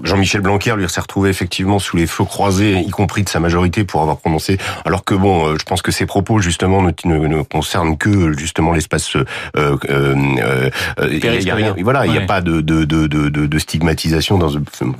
Jean-Michel 0.04 0.40
Blanquer 0.40 0.74
lui 0.76 0.88
s'est 0.88 1.00
retrouvé 1.00 1.30
effectivement 1.30 1.78
sous 1.80 1.96
les 1.96 2.06
feux 2.06 2.24
croisés, 2.24 2.78
y 2.78 2.90
compris 2.90 3.24
de 3.24 3.28
sa 3.28 3.40
majorité, 3.40 3.84
pour 3.84 4.00
avoir 4.00 4.18
prononcé. 4.18 4.58
Alors 4.84 5.04
que 5.04 5.14
bon, 5.14 5.48
euh, 5.48 5.56
je 5.58 5.64
pense 5.64 5.82
que 5.82 5.90
ses 5.90 6.06
propos 6.06 6.38
justement 6.38 6.82
ne, 6.82 6.90
ne, 7.04 7.26
ne 7.26 7.42
concernent 7.42 7.96
que 7.98 8.32
justement 8.38 8.72
l'espace. 8.72 9.16
Euh, 9.16 9.24
euh, 9.56 9.76
euh, 9.90 10.70
euh, 11.00 11.74
voilà, 11.82 12.06
il 12.06 12.12
n'y 12.12 12.18
a 12.18 12.22
pas 12.22 12.40
de, 12.44 12.60
de, 12.60 12.84
de, 12.84 13.28
de, 13.28 13.58
stigmatisation. 13.58 14.38
Dans, 14.38 14.50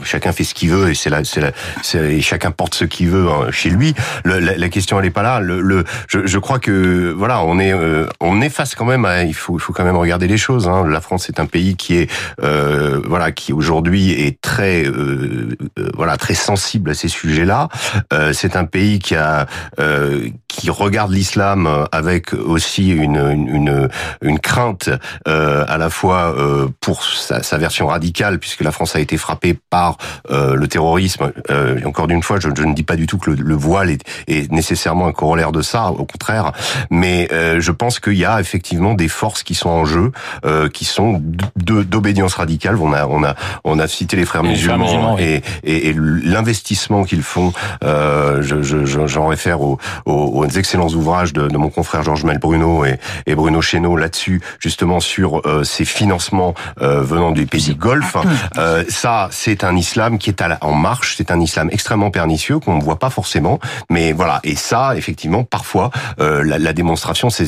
chacun 0.02 0.32
fait 0.32 0.44
ce 0.44 0.54
qu'il 0.54 0.70
veut 0.70 0.90
et 0.90 0.94
c'est 0.94 1.10
là, 1.10 1.22
c'est 1.24 1.54
c'est- 1.82 2.14
et 2.16 2.20
chacun 2.20 2.50
porte 2.50 2.74
ce 2.74 2.84
qu'il 2.84 3.08
veut 3.10 3.28
hein, 3.28 3.50
chez 3.50 3.70
lui. 3.70 3.94
La, 4.24 4.40
la 4.40 4.68
question 4.68 4.98
elle 4.98 5.06
est 5.06 5.10
pas 5.10 5.22
là. 5.22 5.40
Le, 5.40 5.60
le, 5.60 5.84
je, 6.08 6.26
je 6.26 6.38
crois 6.38 6.58
que 6.58 7.12
voilà, 7.16 7.42
on 7.44 7.58
est 7.58 7.72
euh, 7.72 8.06
on 8.20 8.40
est 8.40 8.48
face 8.50 8.74
quand 8.74 8.84
même. 8.86 9.04
À, 9.04 9.22
il 9.24 9.34
faut 9.34 9.58
faut 9.58 9.72
quand 9.72 9.84
même 9.84 9.96
regarder 9.96 10.26
les 10.26 10.38
choses. 10.38 10.66
Hein. 10.68 10.86
La 10.88 11.00
France 11.00 11.28
est 11.28 11.38
un 11.40 11.46
pays 11.46 11.76
qui 11.76 11.96
est 11.96 12.10
euh, 12.42 13.00
voilà 13.06 13.30
qui 13.32 13.52
aujourd'hui 13.52 14.12
est 14.12 14.40
très 14.40 14.84
euh, 14.84 15.56
euh, 15.78 15.90
voilà 15.94 16.16
très 16.16 16.34
sensible 16.34 16.90
à 16.90 16.94
ces 16.94 17.08
sujets-là. 17.08 17.68
Euh, 18.12 18.32
c'est 18.32 18.56
un 18.56 18.64
pays 18.64 18.98
qui 18.98 19.14
a 19.14 19.46
euh, 19.78 20.28
qui 20.48 20.70
regarde 20.70 21.12
l'islam 21.12 21.68
avec 21.92 22.32
aussi 22.32 22.88
une 22.90 23.16
une, 23.16 23.48
une, 23.48 23.88
une 24.22 24.38
crainte 24.38 24.88
à 25.26 25.76
la 25.78 25.90
fois 25.90 26.34
pour 26.80 27.04
sa, 27.04 27.33
sa 27.42 27.58
version 27.58 27.86
radicale 27.86 28.38
puisque 28.38 28.62
la 28.62 28.72
France 28.72 28.96
a 28.96 29.00
été 29.00 29.16
frappée 29.16 29.58
par 29.70 29.96
euh, 30.30 30.54
le 30.54 30.68
terrorisme. 30.68 31.32
Euh, 31.50 31.78
et 31.78 31.84
encore 31.84 32.06
d'une 32.06 32.22
fois, 32.22 32.38
je, 32.40 32.48
je 32.56 32.62
ne 32.62 32.74
dis 32.74 32.82
pas 32.82 32.96
du 32.96 33.06
tout 33.06 33.18
que 33.18 33.30
le, 33.30 33.36
le 33.36 33.54
voile 33.54 33.90
est, 33.90 34.02
est 34.28 34.50
nécessairement 34.52 35.06
un 35.06 35.12
corollaire 35.12 35.52
de 35.52 35.62
ça, 35.62 35.90
au 35.90 36.04
contraire. 36.04 36.52
Mais 36.90 37.28
euh, 37.32 37.60
je 37.60 37.72
pense 37.72 38.00
qu'il 38.00 38.14
y 38.14 38.24
a 38.24 38.40
effectivement 38.40 38.94
des 38.94 39.08
forces 39.08 39.42
qui 39.42 39.54
sont 39.54 39.70
en 39.70 39.84
jeu, 39.84 40.12
euh, 40.44 40.68
qui 40.68 40.84
sont 40.84 41.20
d'obédience 41.56 42.34
radicale. 42.34 42.76
On 42.80 42.92
a, 42.92 43.06
on 43.06 43.24
a, 43.24 43.34
on 43.64 43.78
a 43.78 43.86
cité 43.88 44.16
les 44.16 44.24
frères 44.24 44.42
Les 44.42 44.50
musulmans, 44.50 44.84
musulmans, 44.84 45.18
et, 45.18 45.42
et, 45.62 45.88
et 45.88 45.94
l'investissement 45.94 47.04
qu'ils 47.04 47.22
font. 47.22 47.52
Euh, 47.82 48.42
je, 48.42 48.62
je, 48.62 49.06
j'en 49.06 49.26
réfère 49.28 49.60
aux, 49.60 49.78
aux, 50.06 50.12
aux 50.12 50.46
excellents 50.46 50.88
ouvrages 50.88 51.32
de, 51.32 51.48
de 51.48 51.56
mon 51.56 51.70
confrère 51.70 52.02
Georges 52.02 52.24
Mel 52.24 52.38
Bruno 52.38 52.84
et, 52.84 52.98
et 53.26 53.34
Bruno 53.34 53.60
Chéneau 53.60 53.96
là-dessus, 53.96 54.40
justement 54.58 55.00
sur 55.00 55.46
euh, 55.46 55.64
ces 55.64 55.84
financements 55.84 56.54
euh, 56.80 57.02
des 57.32 57.46
pays 57.46 57.62
du 57.64 57.74
Golfe. 57.74 58.16
Euh, 58.58 58.84
ça, 58.88 59.28
c'est 59.30 59.64
un 59.64 59.76
islam 59.76 60.18
qui 60.18 60.30
est 60.30 60.40
à 60.42 60.48
la- 60.48 60.58
en 60.62 60.72
marche. 60.74 61.14
C'est 61.16 61.30
un 61.30 61.40
islam 61.40 61.68
extrêmement 61.72 62.10
pernicieux 62.10 62.58
qu'on 62.58 62.76
ne 62.76 62.82
voit 62.82 62.98
pas 62.98 63.10
forcément. 63.10 63.58
Mais 63.90 64.12
voilà. 64.12 64.40
Et 64.44 64.56
ça, 64.56 64.96
effectivement, 64.96 65.44
parfois, 65.44 65.90
euh, 66.20 66.42
la, 66.44 66.58
la 66.58 66.72
démonstration, 66.72 67.30
c'est, 67.30 67.44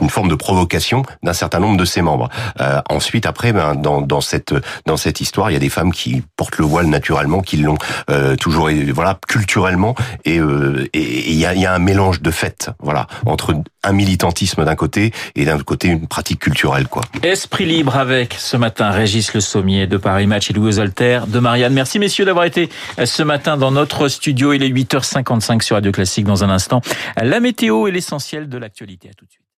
une 0.00 0.10
forme 0.10 0.28
de 0.28 0.34
provocation 0.34 1.02
d'un 1.22 1.32
certain 1.32 1.60
nombre 1.60 1.76
de 1.76 1.84
ses 1.84 2.02
membres. 2.02 2.28
Euh, 2.60 2.80
ensuite, 2.90 3.26
après, 3.26 3.52
ben, 3.52 3.74
dans, 3.74 4.00
dans 4.00 4.20
cette 4.20 4.54
dans 4.86 4.96
cette 4.96 5.20
histoire, 5.20 5.50
il 5.50 5.54
y 5.54 5.56
a 5.56 5.60
des 5.60 5.68
femmes 5.68 5.92
qui 5.92 6.22
portent 6.36 6.58
le 6.58 6.64
voile 6.64 6.86
naturellement, 6.86 7.40
qui 7.42 7.56
l'ont 7.58 7.78
euh, 8.10 8.36
toujours, 8.36 8.70
et 8.70 8.84
voilà, 8.92 9.18
culturellement, 9.28 9.94
et 10.24 10.38
euh, 10.38 10.88
et- 10.92 11.00
et 11.02 11.30
il 11.32 11.38
y 11.38 11.46
a, 11.46 11.54
il 11.54 11.60
y 11.60 11.66
a 11.66 11.72
un 11.74 11.78
mélange 11.78 12.20
de 12.22 12.30
fait, 12.30 12.70
voilà, 12.80 13.06
entre 13.26 13.54
un 13.84 13.92
militantisme 13.92 14.64
d'un 14.64 14.74
côté 14.76 15.12
et 15.34 15.44
d'un 15.44 15.56
autre 15.56 15.64
côté 15.64 15.88
une 15.88 16.06
pratique 16.06 16.38
culturelle, 16.40 16.86
quoi. 16.88 17.02
Esprit 17.22 17.64
libre 17.66 17.96
avec 17.96 18.34
ce 18.38 18.56
matin 18.56 18.90
Le 19.12 19.40
Sommier 19.40 19.86
de 19.86 19.98
Paris 19.98 20.26
Match 20.26 20.50
et 20.50 20.54
Louis 20.54 20.80
Alter 20.80 21.20
de 21.28 21.38
Marianne. 21.38 21.74
Merci 21.74 21.98
messieurs 21.98 22.24
d'avoir 22.24 22.46
été 22.46 22.70
ce 23.04 23.22
matin 23.22 23.58
dans 23.58 23.70
notre 23.70 24.08
studio. 24.08 24.54
Il 24.54 24.62
est 24.62 24.70
8h55 24.70 25.60
sur 25.60 25.76
Radio 25.76 25.92
Classique 25.92 26.24
dans 26.24 26.44
un 26.44 26.48
instant. 26.48 26.80
La 27.16 27.38
météo 27.38 27.86
est 27.86 27.90
l'essentiel 27.90 28.48
de 28.48 28.56
l'actualité. 28.56 29.10
À 29.10 29.12
tout 29.12 29.26
de 29.26 29.30
suite. 29.30 29.41